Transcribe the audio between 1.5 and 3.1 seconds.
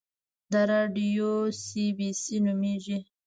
سي بي سي نومیږي